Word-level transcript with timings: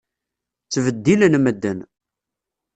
Ttbeddilen 0.65 1.33
medden. 1.45 1.79